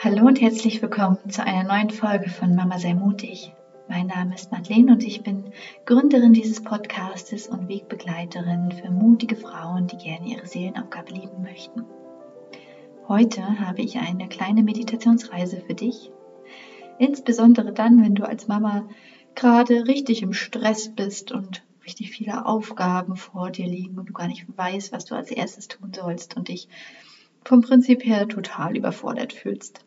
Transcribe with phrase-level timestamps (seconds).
[0.00, 3.52] Hallo und herzlich willkommen zu einer neuen Folge von Mama sei mutig.
[3.88, 5.52] Mein Name ist Madeleine und ich bin
[5.86, 11.84] Gründerin dieses Podcastes und Wegbegleiterin für mutige Frauen, die gerne ihre Seelenaufgabe lieben möchten.
[13.08, 16.12] Heute habe ich eine kleine Meditationsreise für dich.
[17.00, 18.86] Insbesondere dann, wenn du als Mama
[19.34, 24.28] gerade richtig im Stress bist und richtig viele Aufgaben vor dir liegen und du gar
[24.28, 26.68] nicht weißt, was du als erstes tun sollst und dich
[27.44, 29.80] vom Prinzip her total überfordert fühlst.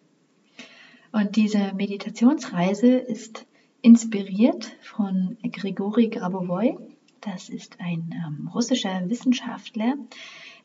[1.12, 3.46] Und diese Meditationsreise ist
[3.82, 6.78] inspiriert von Grigori Grabovoi.
[7.20, 9.96] Das ist ein ähm, russischer Wissenschaftler,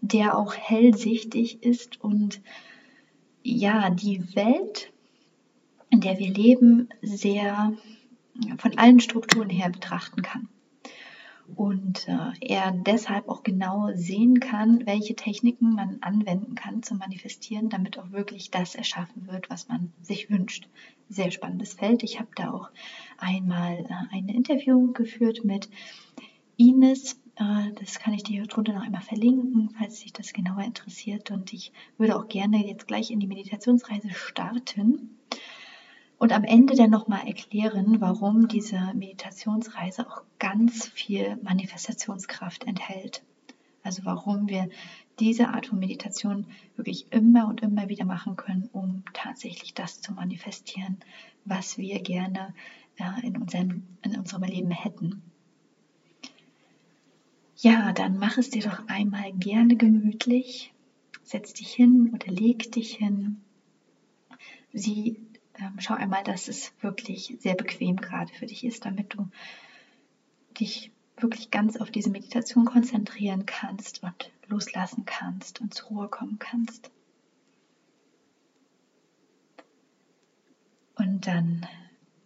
[0.01, 2.41] der auch hellsichtig ist und
[3.43, 4.93] ja, die Welt,
[5.91, 7.73] in der wir leben, sehr
[8.59, 10.49] von allen Strukturen her betrachten kann
[11.55, 17.69] und äh, er deshalb auch genau sehen kann, welche Techniken man anwenden kann zum Manifestieren,
[17.69, 20.69] damit auch wirklich das erschaffen wird, was man sich wünscht.
[21.09, 22.03] Sehr spannendes Feld.
[22.03, 22.71] Ich habe da auch
[23.19, 25.69] einmal äh, ein Interview geführt mit
[26.57, 27.21] Ines.
[27.37, 31.31] Äh, das kann ich dir drunter noch einmal verlinken, falls dich das genauer interessiert.
[31.31, 35.17] Und ich würde auch gerne jetzt gleich in die Meditationsreise starten.
[36.19, 43.23] Und am Ende dann nochmal erklären, warum diese Meditationsreise auch ganz viel Manifestationskraft enthält.
[43.83, 44.69] Also warum wir
[45.21, 50.13] diese Art von Meditation wirklich immer und immer wieder machen können, um tatsächlich das zu
[50.13, 50.99] manifestieren,
[51.45, 52.55] was wir gerne
[52.97, 55.23] äh, in, unserem, in unserem Leben hätten.
[57.59, 60.73] Ja, dann mach es dir doch einmal gerne gemütlich.
[61.23, 63.41] Setz dich hin oder leg dich hin.
[64.73, 65.26] Sieh
[65.59, 69.29] ähm, schau einmal, dass es wirklich sehr bequem gerade für dich ist, damit du
[70.59, 76.39] dich wirklich ganz auf diese Meditation konzentrieren kannst und loslassen kannst und zur Ruhe kommen
[76.39, 76.91] kannst.
[80.97, 81.67] Und dann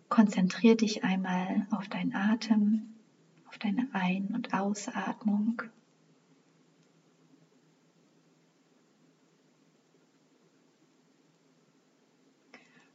[0.08, 2.94] konzentriere dich einmal auf deinen Atem,
[3.48, 5.62] auf deine Ein- und Ausatmung.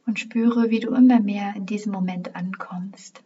[0.06, 3.22] Und spüre, wie du immer mehr in diesem Moment ankommst,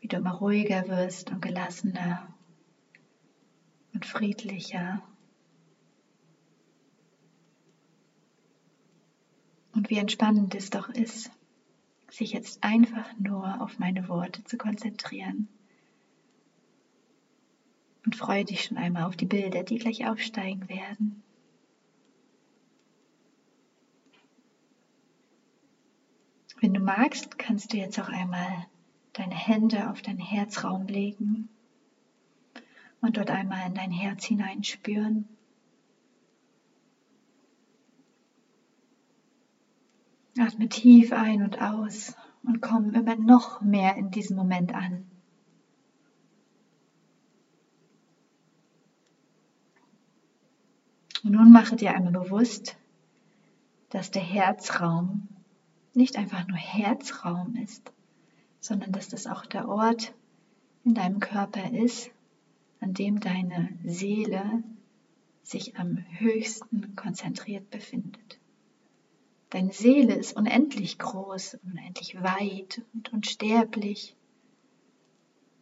[0.00, 2.26] wie du immer ruhiger wirst und gelassener
[3.92, 5.02] und friedlicher.
[9.72, 11.30] Und wie entspannend es doch ist,
[12.08, 15.48] sich jetzt einfach nur auf meine Worte zu konzentrieren.
[18.04, 21.22] Und freue dich schon einmal auf die Bilder, die gleich aufsteigen werden.
[26.60, 28.66] Wenn du magst, kannst du jetzt auch einmal
[29.14, 31.48] deine Hände auf deinen Herzraum legen
[33.00, 35.26] und dort einmal in dein Herz hineinspüren.
[40.38, 45.10] Atme tief ein und aus und komm immer noch mehr in diesem Moment an.
[51.24, 52.76] Und nun mache dir einmal bewusst,
[53.88, 55.29] dass der Herzraum
[55.94, 57.92] nicht einfach nur Herzraum ist,
[58.60, 60.14] sondern dass das auch der Ort
[60.84, 62.10] in deinem Körper ist,
[62.80, 64.62] an dem deine Seele
[65.42, 68.38] sich am höchsten konzentriert befindet.
[69.50, 74.14] Deine Seele ist unendlich groß, unendlich weit und unsterblich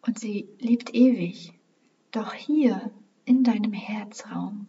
[0.03, 1.53] und sie liebt ewig.
[2.11, 2.91] Doch hier
[3.25, 4.69] in deinem Herzraum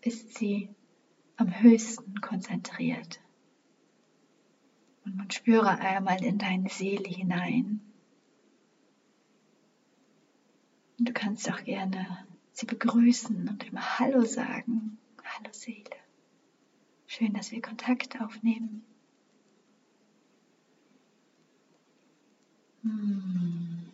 [0.00, 0.68] ist sie
[1.36, 3.20] am höchsten konzentriert.
[5.16, 7.80] Und spüre einmal in deine Seele hinein.
[10.98, 14.98] Und du kannst auch gerne sie begrüßen und immer Hallo sagen.
[15.24, 15.90] Hallo Seele.
[17.06, 18.84] Schön, dass wir Kontakt aufnehmen.
[22.82, 23.86] Hm.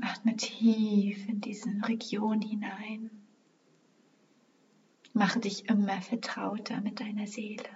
[0.00, 3.10] Atme tief in diese Region hinein.
[5.12, 7.68] Mache dich immer vertrauter mit deiner Seele.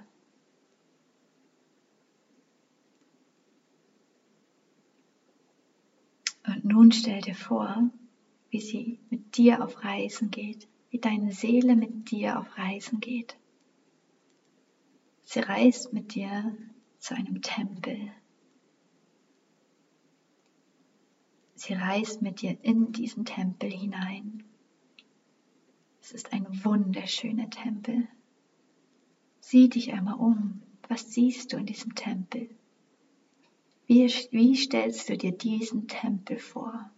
[6.63, 7.91] Nun stell dir vor,
[8.51, 13.37] wie sie mit dir auf Reisen geht, wie deine Seele mit dir auf Reisen geht.
[15.25, 16.57] Sie reist mit dir
[16.99, 18.13] zu einem Tempel.
[21.55, 24.45] Sie reist mit dir in diesen Tempel hinein.
[26.01, 28.07] Es ist ein wunderschöner Tempel.
[29.41, 30.63] Sieh dich einmal um.
[30.89, 32.49] Was siehst du in diesem Tempel?
[33.87, 36.91] Wie, wie stellst du dir diesen Tempel vor?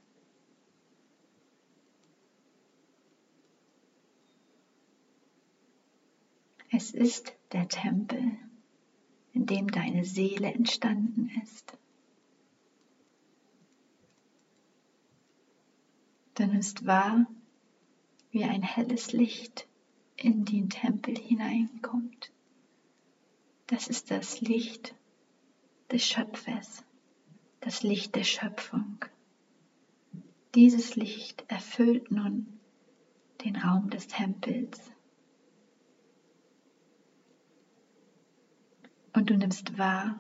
[6.71, 8.39] Es ist der Tempel,
[9.33, 11.77] in dem deine Seele entstanden ist.
[16.35, 17.27] Du nimmst wahr,
[18.31, 19.67] wie ein helles Licht
[20.17, 22.31] in den Tempel hineinkommt.
[23.67, 24.95] Das ist das Licht
[25.91, 26.85] des Schöpfers,
[27.61, 29.05] das Licht der Schöpfung.
[30.55, 32.59] Dieses Licht erfüllt nun
[33.45, 34.81] den Raum des Tempels.
[39.13, 40.19] Und du nimmst wahr,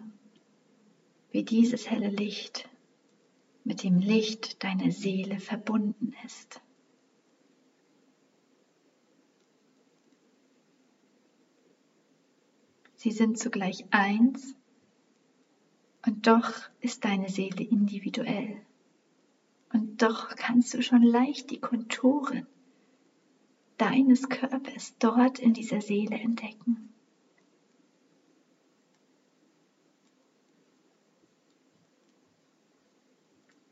[1.30, 2.68] wie dieses helle Licht
[3.64, 6.60] mit dem Licht deiner Seele verbunden ist.
[12.96, 14.57] Sie sind zugleich eins
[16.08, 18.62] und doch ist deine Seele individuell.
[19.74, 22.46] Und doch kannst du schon leicht die Konturen
[23.76, 26.88] deines Körpers dort in dieser Seele entdecken.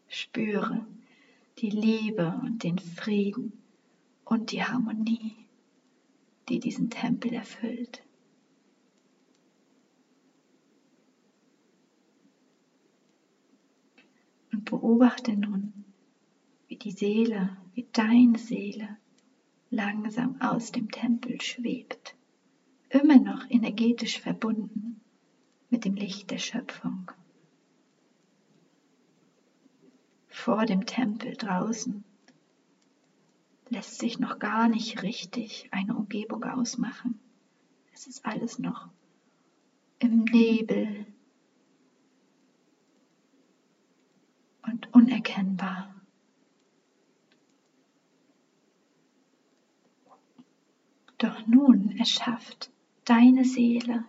[0.08, 0.86] Spüre
[1.56, 3.54] die Liebe und den Frieden
[4.26, 5.36] und die Harmonie,
[6.50, 8.05] die diesen Tempel erfüllt.
[14.66, 15.72] Beobachte nun,
[16.68, 18.98] wie die Seele, wie deine Seele
[19.70, 22.14] langsam aus dem Tempel schwebt,
[22.90, 25.00] immer noch energetisch verbunden
[25.70, 27.10] mit dem Licht der Schöpfung.
[30.28, 32.04] Vor dem Tempel draußen
[33.70, 37.18] lässt sich noch gar nicht richtig eine Umgebung ausmachen.
[37.92, 38.88] Es ist alles noch
[39.98, 41.06] im Nebel
[44.76, 45.94] und unerkennbar.
[51.16, 52.70] Doch nun erschafft
[53.06, 54.04] deine Seele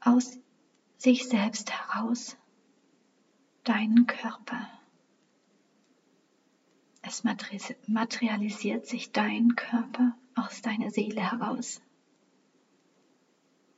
[0.00, 0.38] aus
[0.96, 2.38] sich selbst heraus
[3.64, 4.66] deinen Körper.
[7.02, 7.22] Es
[7.86, 11.82] materialisiert sich dein Körper aus deiner Seele heraus.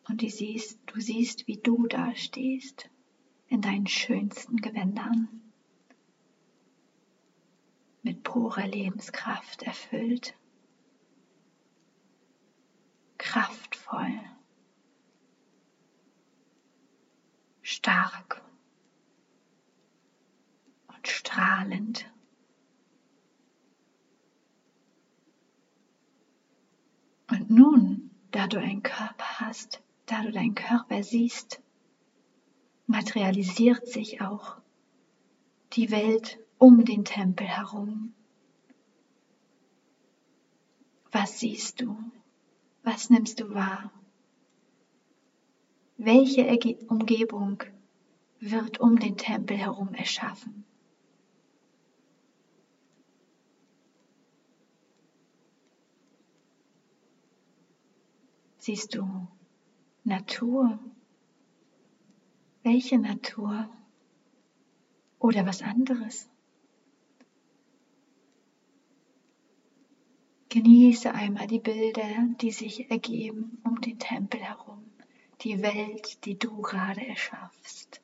[0.09, 2.89] Und du siehst, du siehst, wie du da stehst
[3.50, 5.29] in deinen schönsten Gewändern
[8.02, 10.35] mit purer Lebenskraft erfüllt,
[13.19, 14.20] kraftvoll,
[17.61, 18.41] stark
[20.87, 22.11] und strahlend.
[27.29, 31.61] Und nun, da du einen Körper hast, da du deinen Körper siehst,
[32.91, 34.57] materialisiert sich auch
[35.75, 38.13] die Welt um den Tempel herum.
[41.13, 41.97] Was siehst du?
[42.83, 43.93] Was nimmst du wahr?
[45.99, 46.45] Welche
[46.89, 47.63] Umgebung
[48.41, 50.65] wird um den Tempel herum erschaffen?
[58.59, 59.29] Siehst du
[60.03, 60.81] Natur?
[62.72, 63.69] Welche Natur?
[65.19, 66.31] Oder was anderes?
[70.50, 74.84] Genieße einmal die Bilder, die sich ergeben um den Tempel herum,
[75.41, 78.00] die Welt, die du gerade erschaffst.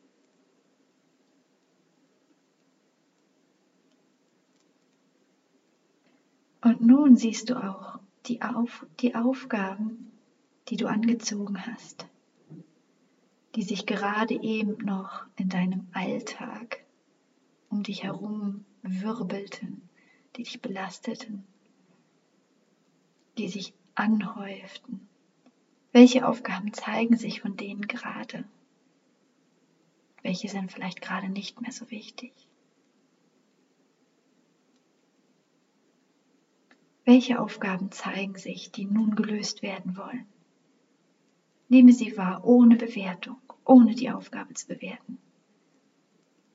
[6.60, 10.10] Und nun siehst du auch die, Auf die Aufgaben,
[10.66, 12.08] die du angezogen hast,
[13.56, 16.84] die sich gerade eben noch in deinem Alltag
[17.68, 19.88] um dich herum wirbelten,
[20.36, 21.44] die dich belasteten
[23.38, 25.08] die sich anhäuften?
[25.92, 28.44] Welche Aufgaben zeigen sich von denen gerade?
[30.22, 32.32] Welche sind vielleicht gerade nicht mehr so wichtig?
[37.04, 40.26] Welche Aufgaben zeigen sich, die nun gelöst werden wollen?
[41.68, 45.18] Nehme sie wahr, ohne Bewertung, ohne die Aufgabe zu bewerten,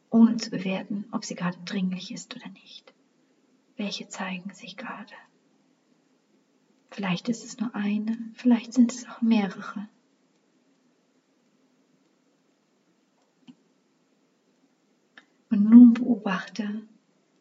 [0.10, 2.94] ohne zu bewerten, ob sie gerade dringlich ist oder nicht.
[3.78, 5.14] Welche zeigen sich gerade?
[6.90, 9.88] Vielleicht ist es nur eine, vielleicht sind es auch mehrere.
[15.50, 16.82] Und nun beobachte,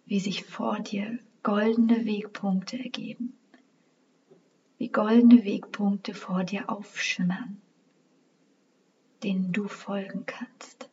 [0.06, 3.34] wie sich vor dir goldene Wegpunkte ergeben,
[4.78, 7.60] wie goldene Wegpunkte vor dir aufschimmern,
[9.22, 10.88] denen du folgen kannst.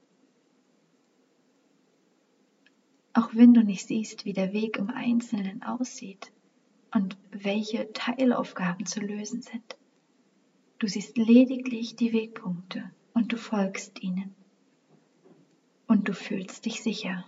[3.13, 6.31] Auch wenn du nicht siehst, wie der Weg im Einzelnen aussieht,
[6.93, 9.77] und welche Teilaufgaben zu lösen sind.
[10.79, 14.35] Du siehst lediglich die Wegpunkte und du folgst ihnen.
[15.87, 17.25] Und du fühlst dich sicher.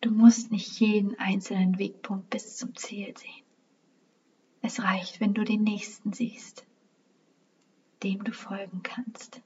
[0.00, 3.44] Du musst nicht jeden einzelnen Wegpunkt bis zum Ziel sehen.
[4.62, 6.64] Es reicht, wenn du den nächsten siehst,
[8.02, 9.40] dem du folgen kannst.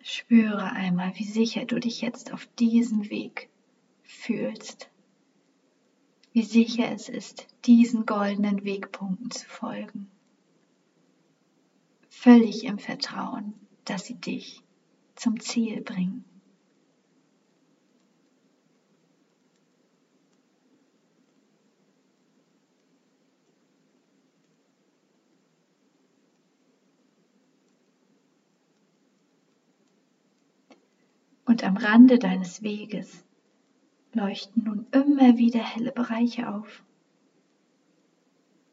[0.00, 3.50] Spüre einmal, wie sicher du dich jetzt auf diesem Weg
[4.02, 4.90] fühlst.
[6.32, 10.10] Wie sicher es ist, diesen goldenen Wegpunkten zu folgen.
[12.08, 13.54] Völlig im Vertrauen,
[13.84, 14.62] dass sie dich
[15.14, 16.24] zum Ziel bringen.
[31.44, 33.24] Und am Rande deines Weges
[34.12, 36.84] leuchten nun immer wieder helle Bereiche auf.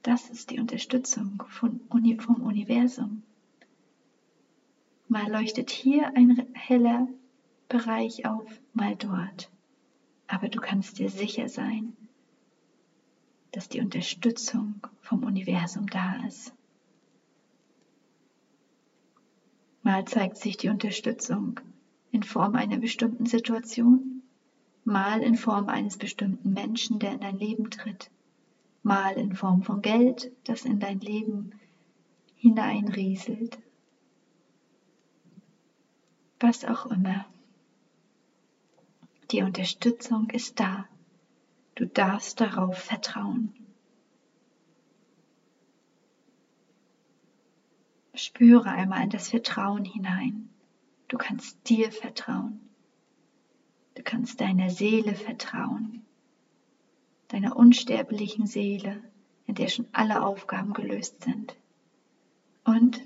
[0.04, 3.24] Das ist die Unterstützung vom Universum.
[5.10, 7.08] Mal leuchtet hier ein heller
[7.70, 9.50] Bereich auf, mal dort.
[10.28, 11.96] Aber du kannst dir sicher sein,
[13.54, 16.54] dass die Unterstützung vom Universum da ist.
[19.82, 21.62] Mal zeigt sich die Unterstützung
[22.12, 24.24] in Form einer bestimmten Situation,
[24.84, 28.12] mal in Form eines bestimmten Menschen, der in dein Leben tritt,
[28.84, 31.52] mal in Form von Geld, das in dein Leben
[32.36, 33.58] hineinrieselt
[36.40, 37.26] was auch immer.
[39.32, 40.88] Die Unterstützung ist da.
[41.76, 43.54] Du darfst darauf vertrauen.
[48.14, 50.50] Spüre einmal in das Vertrauen hinein.
[51.08, 52.60] Du kannst dir vertrauen.
[53.96, 56.04] Du kannst deiner Seele vertrauen.
[57.28, 59.04] Deiner unsterblichen Seele,
[59.46, 61.56] in der schon alle Aufgaben gelöst sind.
[62.64, 63.02] Und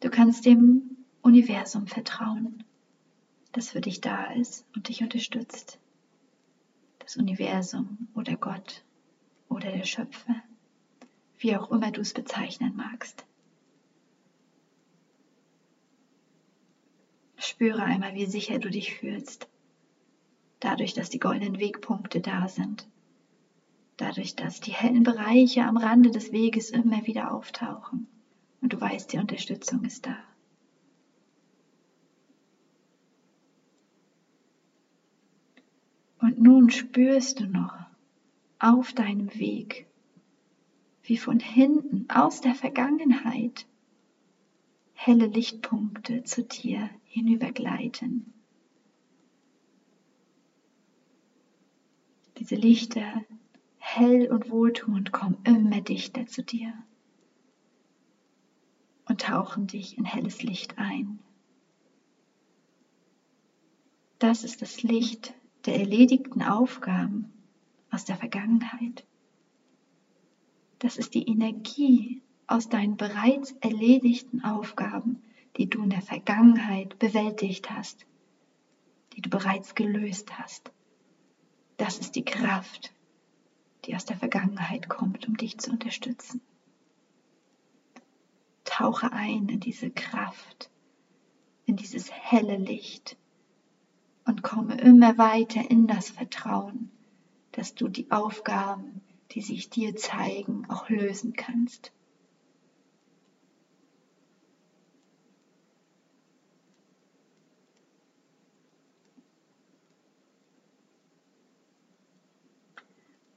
[0.00, 0.95] du kannst dem
[1.26, 2.62] Universum vertrauen,
[3.50, 5.80] das für dich da ist und dich unterstützt.
[7.00, 8.84] Das Universum oder Gott
[9.48, 10.36] oder der Schöpfer,
[11.38, 13.26] wie auch immer du es bezeichnen magst.
[17.38, 19.48] Spüre einmal, wie sicher du dich fühlst,
[20.60, 22.86] dadurch, dass die goldenen Wegpunkte da sind,
[23.96, 28.06] dadurch, dass die hellen Bereiche am Rande des Weges immer wieder auftauchen
[28.60, 30.16] und du weißt, die Unterstützung ist da.
[36.26, 37.78] Und nun spürst du noch
[38.58, 39.86] auf deinem Weg,
[41.04, 43.68] wie von hinten aus der Vergangenheit
[44.92, 48.32] helle Lichtpunkte zu dir hinübergleiten.
[52.38, 53.24] Diese Lichter,
[53.78, 56.74] hell und wohltuend, kommen immer dichter zu dir
[59.08, 61.20] und tauchen dich in helles Licht ein.
[64.18, 65.32] Das ist das Licht,
[65.66, 67.32] der erledigten Aufgaben
[67.90, 69.04] aus der Vergangenheit.
[70.78, 75.22] Das ist die Energie aus deinen bereits erledigten Aufgaben,
[75.56, 78.06] die du in der Vergangenheit bewältigt hast,
[79.14, 80.70] die du bereits gelöst hast.
[81.78, 82.92] Das ist die Kraft,
[83.84, 86.40] die aus der Vergangenheit kommt, um dich zu unterstützen.
[88.64, 90.70] Tauche ein in diese Kraft,
[91.64, 93.16] in dieses helle Licht
[94.26, 96.90] und komme immer weiter in das Vertrauen,
[97.52, 101.92] dass du die Aufgaben, die sich dir zeigen, auch lösen kannst.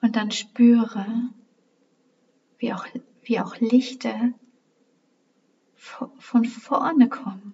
[0.01, 1.05] Und dann spüre,
[2.57, 2.85] wie auch,
[3.21, 4.31] wie auch Lichter
[5.75, 7.53] von vorne kommen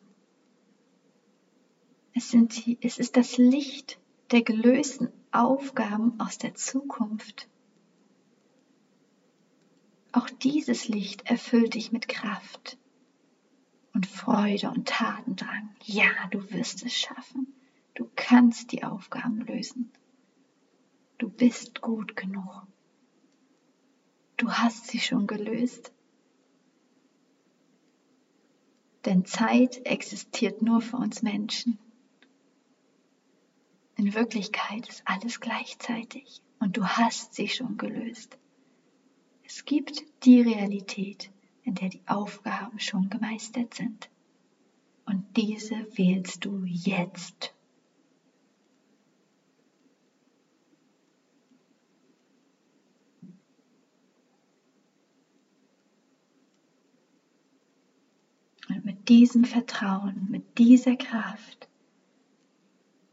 [2.15, 3.99] es, sind die, es ist das Licht
[4.31, 7.49] der gelösten Aufgaben aus der Zukunft.
[10.13, 12.77] Auch dieses Licht erfüllt dich mit Kraft
[13.93, 15.75] und Freude und Tatendrang.
[15.83, 17.53] Ja, du wirst es schaffen.
[17.95, 19.91] Du kannst die Aufgaben lösen.
[21.17, 22.65] Du bist gut genug.
[24.37, 25.91] Du hast sie schon gelöst.
[29.03, 31.77] Denn Zeit existiert nur für uns Menschen.
[33.97, 38.37] In Wirklichkeit ist alles gleichzeitig und du hast sie schon gelöst.
[39.43, 41.31] Es gibt die Realität,
[41.63, 44.09] in der die Aufgaben schon gemeistert sind.
[45.05, 47.53] und diese wählst du jetzt.
[58.67, 61.69] Und mit diesem Vertrauen, mit dieser Kraft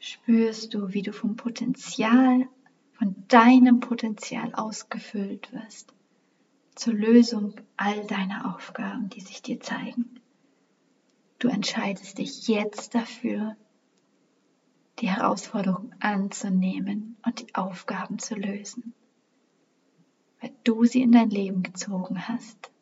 [0.03, 2.49] spürst du, wie du vom Potenzial,
[2.93, 5.95] von deinem Potenzial ausgefüllt wirst
[6.75, 10.21] zur Lösung all deiner Aufgaben, die sich dir zeigen.
[11.39, 13.57] Du entscheidest dich jetzt dafür,
[14.99, 18.95] die Herausforderung anzunehmen und die Aufgaben zu lösen,
[20.41, 22.73] weil du sie in dein Leben gezogen hast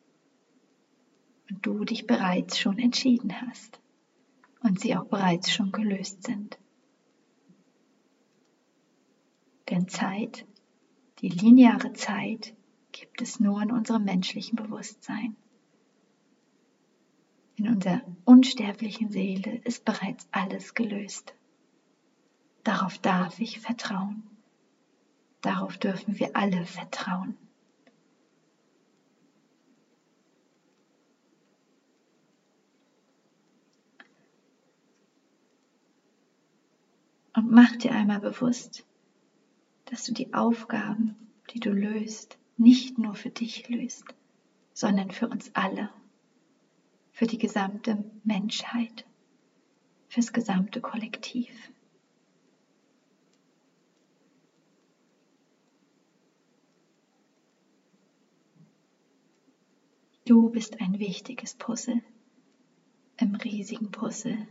[1.49, 3.79] und du dich bereits schon entschieden hast
[4.63, 6.57] und sie auch bereits schon gelöst sind.
[9.71, 10.45] Denn Zeit,
[11.19, 12.53] die lineare Zeit,
[12.91, 15.37] gibt es nur in unserem menschlichen Bewusstsein.
[17.55, 21.33] In unserer unsterblichen Seele ist bereits alles gelöst.
[22.65, 24.23] Darauf darf ich vertrauen.
[25.39, 27.37] Darauf dürfen wir alle vertrauen.
[37.33, 38.85] Und mach dir einmal bewusst,
[39.91, 41.17] dass du die Aufgaben,
[41.49, 44.05] die du löst, nicht nur für dich löst,
[44.73, 45.89] sondern für uns alle,
[47.11, 49.05] für die gesamte Menschheit,
[50.07, 51.51] fürs gesamte Kollektiv.
[60.23, 62.01] Du bist ein wichtiges Puzzle
[63.17, 64.47] im riesigen Puzzle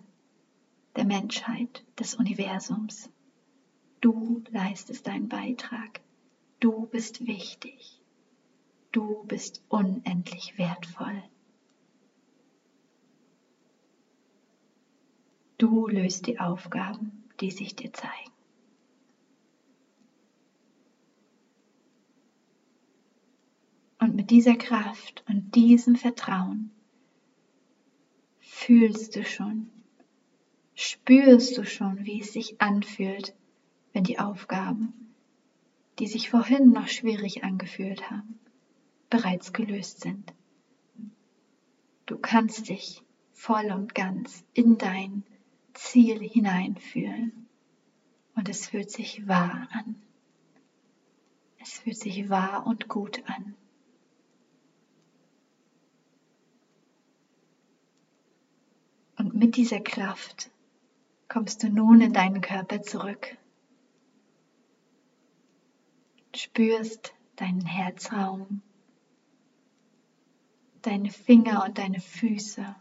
[0.96, 3.08] der Menschheit, des Universums.
[4.00, 6.00] Du leistest deinen Beitrag.
[6.58, 8.00] Du bist wichtig.
[8.92, 11.22] Du bist unendlich wertvoll.
[15.58, 18.32] Du löst die Aufgaben, die sich dir zeigen.
[23.98, 26.70] Und mit dieser Kraft und diesem Vertrauen
[28.38, 29.70] fühlst du schon,
[30.74, 33.34] spürst du schon, wie es sich anfühlt,
[33.92, 35.14] wenn die Aufgaben,
[35.98, 38.38] die sich vorhin noch schwierig angefühlt haben,
[39.10, 40.32] bereits gelöst sind.
[42.06, 45.24] Du kannst dich voll und ganz in dein
[45.74, 47.46] Ziel hineinfühlen
[48.34, 49.96] und es fühlt sich wahr an.
[51.58, 53.54] Es fühlt sich wahr und gut an.
[59.18, 60.50] Und mit dieser Kraft
[61.28, 63.36] kommst du nun in deinen Körper zurück.
[66.34, 68.62] Spürst deinen Herzraum,
[70.82, 72.76] deine Finger und deine Füße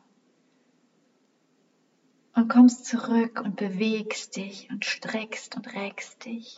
[2.35, 6.57] und kommst zurück und bewegst dich und streckst und reckst dich.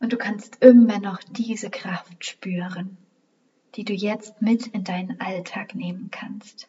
[0.00, 2.96] Und du kannst immer noch diese Kraft spüren,
[3.74, 6.68] die du jetzt mit in deinen Alltag nehmen kannst.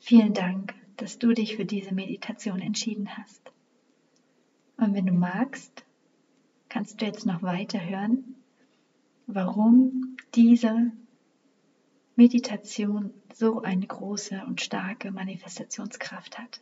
[0.00, 3.52] Vielen Dank, dass du dich für diese Meditation entschieden hast.
[4.76, 5.84] Und wenn du magst,
[6.68, 8.36] kannst du jetzt noch weiter hören,
[9.26, 10.92] warum diese
[12.16, 16.60] Meditation so eine große und starke Manifestationskraft hat.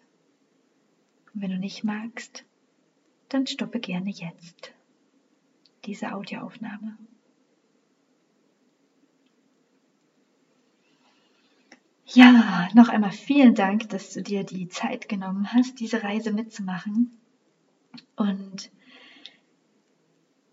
[1.33, 2.45] Und wenn du nicht magst,
[3.29, 4.73] dann stoppe gerne jetzt
[5.85, 6.99] diese Audioaufnahme.
[12.09, 17.19] Ja, noch einmal vielen Dank, dass du dir die Zeit genommen hast, diese Reise mitzumachen.
[18.15, 18.71] Und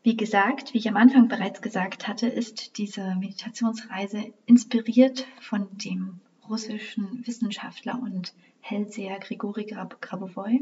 [0.04, 6.20] wie gesagt, wie ich am Anfang bereits gesagt hatte, ist diese Meditationsreise inspiriert von dem
[6.50, 10.62] russischen Wissenschaftler und Hellseher Grigori Grabovoi.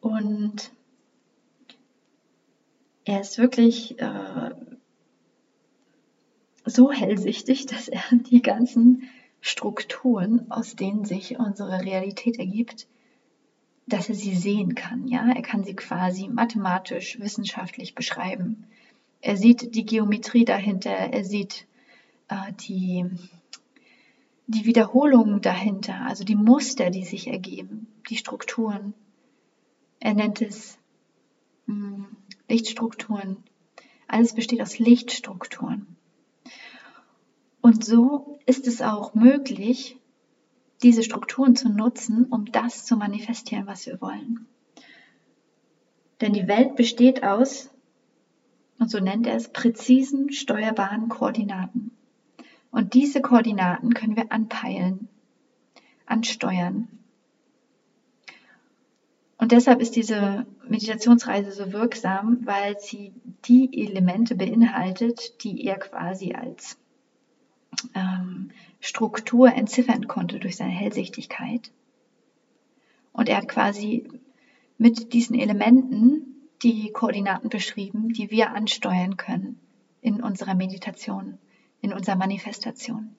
[0.00, 0.72] Und
[3.04, 4.50] er ist wirklich äh,
[6.64, 9.08] so hellsichtig, dass er die ganzen
[9.40, 12.88] Strukturen, aus denen sich unsere Realität ergibt,
[13.86, 15.06] dass er sie sehen kann.
[15.08, 18.66] Ja, er kann sie quasi mathematisch, wissenschaftlich beschreiben.
[19.20, 21.66] Er sieht die Geometrie dahinter, er sieht
[22.28, 23.06] äh, die,
[24.46, 28.94] die Wiederholungen dahinter, also die Muster, die sich ergeben, die Strukturen.
[30.00, 30.78] Er nennt es
[31.66, 32.06] mh, hm,
[32.48, 33.38] Lichtstrukturen.
[34.06, 35.96] Alles besteht aus Lichtstrukturen.
[37.62, 39.96] Und so ist es auch möglich,
[40.82, 44.46] diese Strukturen zu nutzen, um das zu manifestieren, was wir wollen.
[46.20, 47.70] Denn die Welt besteht aus,
[48.78, 51.90] und so nennt er es, präzisen steuerbaren Koordinaten.
[52.70, 55.08] Und diese Koordinaten können wir anpeilen,
[56.06, 56.88] ansteuern.
[59.38, 63.12] Und deshalb ist diese Meditationsreise so wirksam, weil sie
[63.44, 66.78] die Elemente beinhaltet, die er quasi als
[67.94, 68.50] ähm,
[68.86, 71.72] Struktur entziffern konnte durch seine Hellsichtigkeit.
[73.14, 74.06] Und er hat quasi
[74.76, 79.58] mit diesen Elementen die Koordinaten beschrieben, die wir ansteuern können
[80.02, 81.38] in unserer Meditation,
[81.80, 83.16] in unserer Manifestation.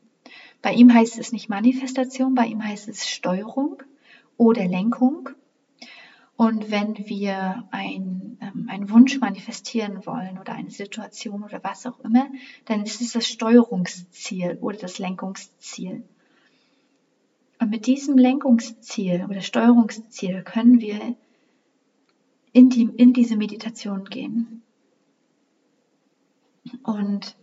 [0.62, 3.82] Bei ihm heißt es nicht Manifestation, bei ihm heißt es Steuerung
[4.38, 5.30] oder Lenkung.
[6.38, 12.00] Und wenn wir ein, ähm, einen Wunsch manifestieren wollen oder eine Situation oder was auch
[12.02, 12.28] immer,
[12.66, 16.04] dann ist es das Steuerungsziel oder das Lenkungsziel.
[17.60, 21.16] Und mit diesem Lenkungsziel oder Steuerungsziel können wir
[22.52, 24.62] in, die, in diese Meditation gehen.
[26.84, 27.38] Und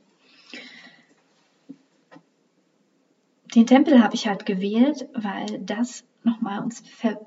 [3.55, 6.83] den Tempel habe ich halt gewählt, weil das nochmal uns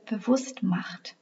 [0.06, 1.16] bewusst macht,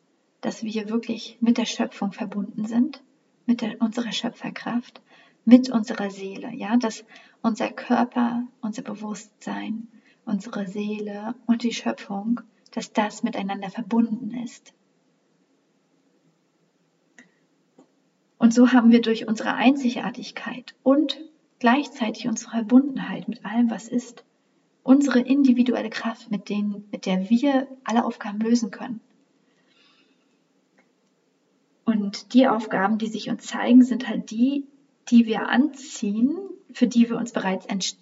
[0.44, 3.02] dass wir wirklich mit der Schöpfung verbunden sind,
[3.46, 5.02] mit der, unserer Schöpferkraft,
[5.46, 7.06] mit unserer Seele, ja, dass
[7.42, 9.88] unser Körper, unser Bewusstsein,
[10.26, 14.74] unsere Seele und die Schöpfung, dass das miteinander verbunden ist.
[18.38, 21.22] Und so haben wir durch unsere Einzigartigkeit und
[21.60, 24.26] gleichzeitig unsere Verbundenheit mit allem, was ist,
[24.84, 29.00] unsere individuelle Kraft, mit, denen, mit der wir alle Aufgaben lösen können.
[32.14, 34.68] Und die Aufgaben, die sich uns zeigen, sind halt die,
[35.10, 36.38] die wir anziehen,
[36.72, 37.98] für die wir uns bereits ents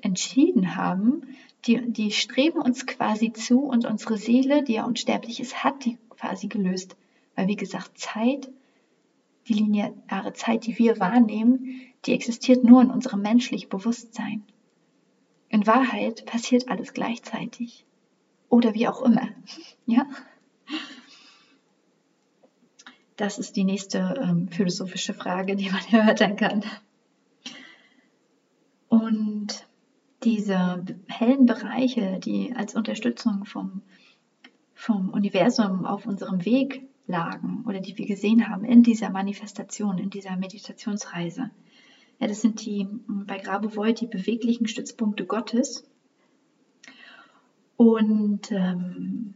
[0.00, 1.22] entschieden haben.
[1.66, 5.98] Die, die streben uns quasi zu und unsere Seele, die ja unsterblich ist, hat die
[6.10, 6.96] quasi gelöst.
[7.34, 8.48] Weil, wie gesagt, Zeit
[9.48, 14.44] die lineare Zeit, die wir wahrnehmen, die existiert nur in unserem menschlichen Bewusstsein.
[15.48, 17.84] In Wahrheit passiert alles gleichzeitig.
[18.48, 19.28] Oder wie auch immer.
[19.86, 20.06] Ja?
[23.16, 26.62] Das ist die nächste ähm, philosophische Frage, die man erörtern kann.
[28.88, 29.66] Und
[30.22, 33.82] diese hellen Bereiche, die als Unterstützung vom,
[34.74, 40.10] vom Universum auf unserem Weg lagen oder die wir gesehen haben in dieser Manifestation, in
[40.10, 41.50] dieser Meditationsreise.
[42.18, 45.84] Ja, das sind die bei Grabovoi die beweglichen Stützpunkte Gottes.
[47.76, 49.34] Und ähm,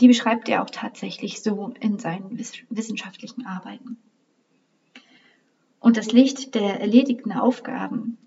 [0.00, 3.98] die beschreibt er auch tatsächlich so in seinen wissenschaftlichen Arbeiten.
[5.78, 8.18] Und das Licht der erledigten Aufgaben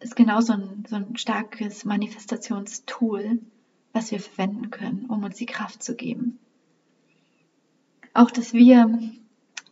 [0.00, 3.38] ist genau so ein, so ein starkes Manifestationstool,
[3.92, 6.38] was wir verwenden können, um uns die Kraft zu geben.
[8.14, 8.98] Auch, dass wir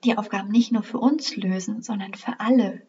[0.04, 2.82] die Aufgaben nicht nur für uns lösen, sondern für alle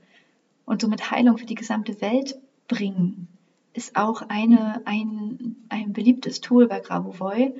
[0.65, 2.35] und somit Heilung für die gesamte Welt
[2.67, 3.27] bringen,
[3.73, 7.53] ist auch eine, ein, ein beliebtes Tool bei Grabovoi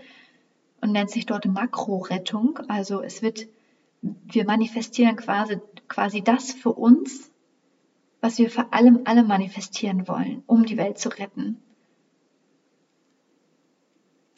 [0.81, 2.59] und nennt sich dort Makrorettung.
[2.67, 3.47] Also es wird,
[4.01, 7.31] wir manifestieren quasi, quasi das für uns,
[8.21, 11.57] was wir vor allem alle manifestieren wollen, um die Welt zu retten.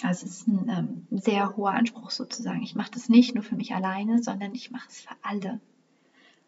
[0.03, 2.63] Also es ist ein ähm, sehr hoher Anspruch sozusagen.
[2.63, 5.59] Ich mache das nicht nur für mich alleine, sondern ich mache es für alle.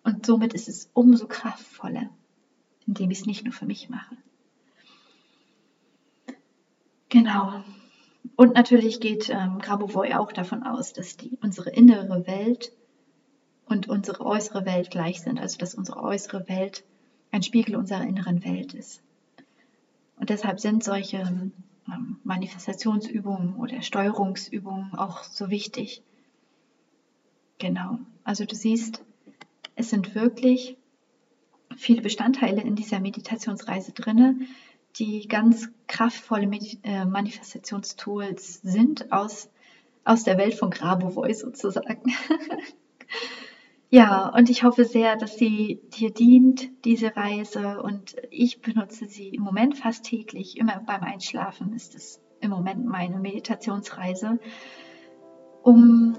[0.04, 2.10] Und somit ist es umso kraftvoller,
[2.88, 4.18] indem ich es nicht nur für mich mache.
[7.10, 7.64] Genau.
[8.36, 12.72] Und natürlich geht ähm, Grabovoi auch davon aus, dass die, unsere innere Welt
[13.66, 15.40] und unsere äußere Welt gleich sind.
[15.40, 16.84] Also dass unsere äußere Welt
[17.32, 19.02] ein Spiegel unserer inneren Welt ist.
[20.18, 21.52] Und deshalb sind solche
[21.88, 26.02] ähm, Manifestationsübungen oder Steuerungsübungen auch so wichtig.
[27.58, 28.00] Genau.
[28.24, 29.04] Also du siehst,
[29.76, 30.78] es sind wirklich
[31.76, 34.38] viele Bestandteile in dieser Meditationsreise drinne,
[34.98, 36.50] die ganz kraftvolle
[36.84, 39.50] äh, Manifestationstools sind aus,
[40.04, 42.14] aus der Welt von Grabovoi sozusagen.
[43.94, 47.80] Ja, und ich hoffe sehr, dass sie dir dient, diese Reise.
[47.80, 50.58] Und ich benutze sie im Moment fast täglich.
[50.58, 54.40] Immer beim Einschlafen ist es im Moment meine Meditationsreise,
[55.62, 56.18] um,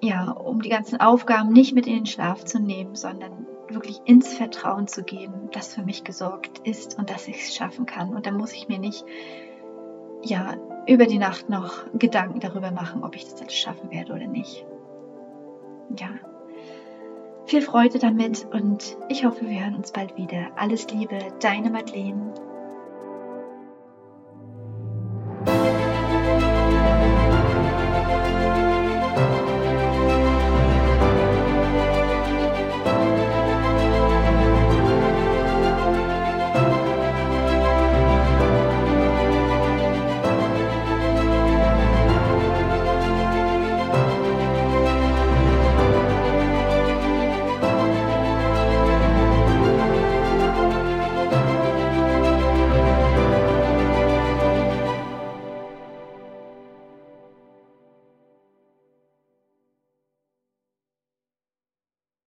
[0.00, 4.34] ja, um die ganzen Aufgaben nicht mit in den Schlaf zu nehmen, sondern wirklich ins
[4.34, 8.14] Vertrauen zu geben, dass für mich gesorgt ist und dass ich es schaffen kann.
[8.14, 9.04] Und dann muss ich mir nicht,
[10.22, 10.54] ja,
[10.86, 14.64] über die Nacht noch Gedanken darüber machen, ob ich das alles schaffen werde oder nicht.
[15.98, 16.10] Ja,
[17.46, 20.48] viel Freude damit und ich hoffe, wir hören uns bald wieder.
[20.56, 22.34] Alles Liebe, deine Madeleine.